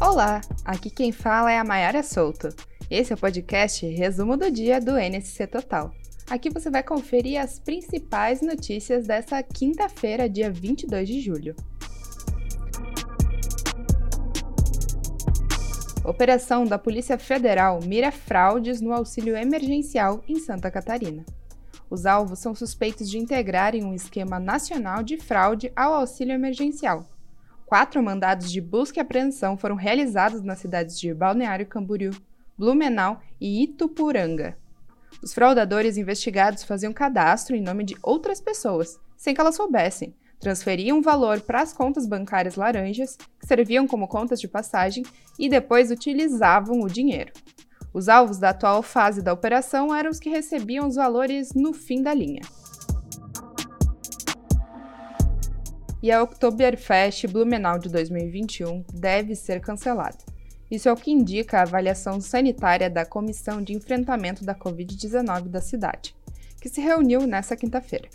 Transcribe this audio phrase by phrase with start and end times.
[0.00, 2.50] Olá, aqui quem fala é a Mayara Souto.
[2.88, 5.92] Esse é o podcast Resumo do Dia do NSC Total.
[6.30, 11.56] Aqui você vai conferir as principais notícias dessa quinta-feira, dia 22 de julho.
[16.04, 21.26] Operação da Polícia Federal mira fraudes no auxílio emergencial em Santa Catarina.
[21.90, 27.04] Os alvos são suspeitos de integrarem um esquema nacional de fraude ao auxílio emergencial.
[27.68, 32.12] Quatro mandados de busca e apreensão foram realizados nas cidades de Balneário Camboriú,
[32.56, 34.56] Blumenau e Itupuranga.
[35.22, 41.02] Os fraudadores investigados faziam cadastro em nome de outras pessoas, sem que elas soubessem, transferiam
[41.02, 45.04] valor para as contas bancárias laranjas, que serviam como contas de passagem,
[45.38, 47.34] e depois utilizavam o dinheiro.
[47.92, 52.02] Os alvos da atual fase da operação eram os que recebiam os valores no fim
[52.02, 52.40] da linha.
[56.00, 60.18] E a Oktoberfest Blumenau de 2021 deve ser cancelada.
[60.70, 65.60] Isso é o que indica a avaliação sanitária da Comissão de Enfrentamento da Covid-19 da
[65.60, 66.14] cidade,
[66.60, 68.08] que se reuniu nesta quinta-feira.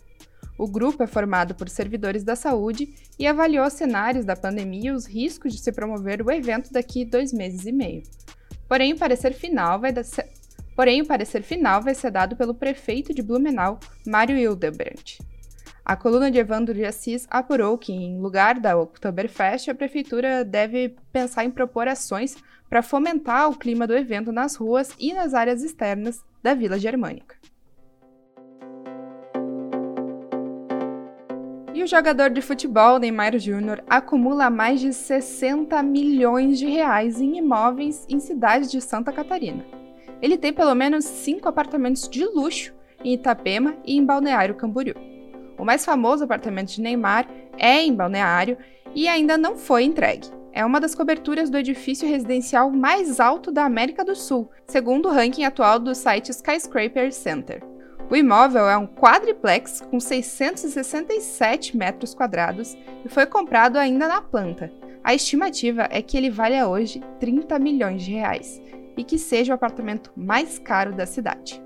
[0.57, 5.05] O grupo é formado por servidores da saúde e avaliou cenários da pandemia e os
[5.05, 8.03] riscos de se promover o evento daqui dois meses e meio.
[8.67, 10.29] Porém, o parecer final vai, ser...
[10.75, 15.17] Porém, o parecer final vai ser dado pelo prefeito de Blumenau, Mário Hildebrandt.
[15.85, 20.95] A coluna de Evandro de Assis apurou que, em lugar da Oktoberfest, a prefeitura deve
[21.11, 22.37] pensar em propor ações
[22.69, 27.35] para fomentar o clima do evento nas ruas e nas áreas externas da Vila Germânica.
[31.73, 37.37] E o jogador de futebol Neymar Júnior acumula mais de 60 milhões de reais em
[37.37, 39.65] imóveis em cidades de Santa Catarina.
[40.21, 45.12] Ele tem pelo menos cinco apartamentos de luxo em Itapema e em Balneário Camboriú.
[45.57, 48.57] O mais famoso apartamento de Neymar é em Balneário
[48.95, 50.27] e ainda não foi entregue.
[50.51, 55.11] É uma das coberturas do edifício residencial mais alto da América do Sul, segundo o
[55.11, 57.63] ranking atual do site Skyscraper Center.
[58.09, 64.71] O imóvel é um quadriplex com 667 metros quadrados e foi comprado ainda na planta.
[65.03, 68.61] A estimativa é que ele valha hoje 30 milhões de reais
[68.95, 71.61] e que seja o apartamento mais caro da cidade.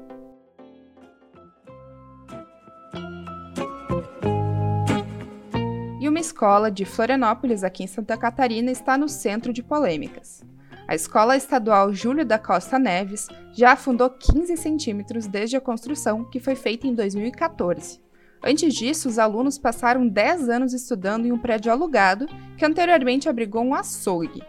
[6.18, 10.44] Uma escola de Florianópolis, aqui em Santa Catarina, está no centro de polêmicas.
[10.88, 16.40] A Escola Estadual Júlio da Costa Neves já afundou 15 centímetros desde a construção, que
[16.40, 18.02] foi feita em 2014.
[18.44, 22.26] Antes disso, os alunos passaram 10 anos estudando em um prédio alugado
[22.58, 24.42] que anteriormente abrigou um açougue.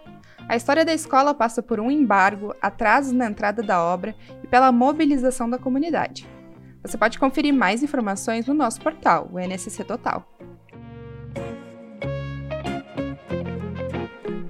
[0.48, 4.72] A história da escola passa por um embargo, atrasos na entrada da obra e pela
[4.72, 6.26] mobilização da comunidade.
[6.82, 10.26] Você pode conferir mais informações no nosso portal, o NSC Total.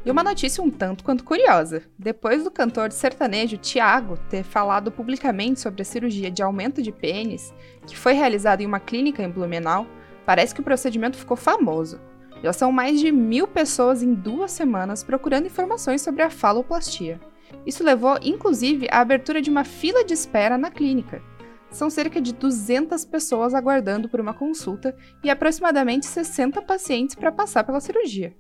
[0.08, 1.82] E uma notícia um tanto quanto curiosa.
[1.98, 7.52] Depois do cantor sertanejo Tiago ter falado publicamente sobre a cirurgia de aumento de pênis,
[7.86, 9.86] que foi realizada em uma clínica em Blumenau,
[10.24, 12.00] parece que o procedimento ficou famoso.
[12.42, 17.20] Já são mais de mil pessoas em duas semanas procurando informações sobre a faloplastia.
[17.66, 21.22] Isso levou, inclusive, à abertura de uma fila de espera na clínica.
[21.70, 27.62] São cerca de 200 pessoas aguardando por uma consulta e aproximadamente 60 pacientes para passar
[27.62, 28.34] pela cirurgia.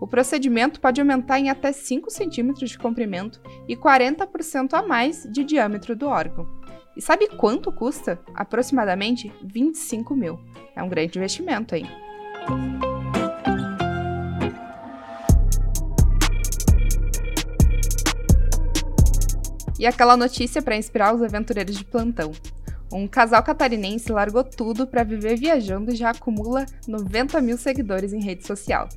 [0.00, 5.42] O procedimento pode aumentar em até 5 centímetros de comprimento e 40% a mais de
[5.42, 6.46] diâmetro do órgão.
[6.96, 8.18] E sabe quanto custa?
[8.34, 10.38] Aproximadamente 25 mil.
[10.74, 11.86] É um grande investimento, hein?
[19.78, 22.32] E aquela notícia para inspirar os aventureiros de plantão.
[22.92, 28.20] Um casal catarinense largou tudo para viver viajando e já acumula 90 mil seguidores em
[28.20, 28.88] rede social.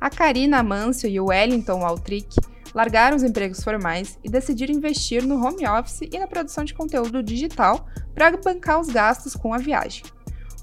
[0.00, 2.34] A Karina Amâncio e o Wellington Altrick
[2.74, 7.22] largaram os empregos formais e decidiram investir no home office e na produção de conteúdo
[7.22, 10.02] digital para bancar os gastos com a viagem.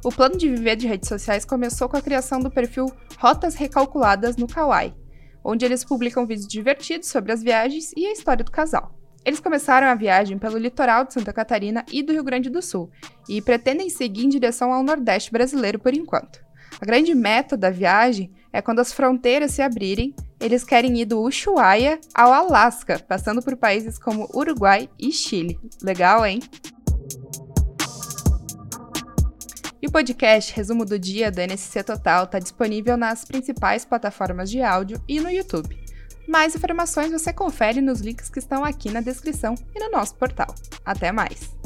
[0.04, 4.38] O plano de viver de redes sociais começou com a criação do perfil Rotas Recalculadas
[4.38, 4.96] no Kawaii,
[5.44, 8.96] onde eles publicam vídeos divertidos sobre as viagens e a história do casal.
[9.24, 12.90] Eles começaram a viagem pelo litoral de Santa Catarina e do Rio Grande do Sul
[13.30, 16.47] e pretendem seguir em direção ao Nordeste brasileiro por enquanto.
[16.80, 21.20] A grande meta da viagem é quando as fronteiras se abrirem, eles querem ir do
[21.22, 25.60] Ushuaia ao Alasca, passando por países como Uruguai e Chile.
[25.82, 26.40] Legal, hein?
[29.82, 34.62] E o podcast Resumo do Dia do NSC Total está disponível nas principais plataformas de
[34.62, 35.78] áudio e no YouTube.
[36.28, 40.54] Mais informações você confere nos links que estão aqui na descrição e no nosso portal.
[40.86, 41.58] Até mais!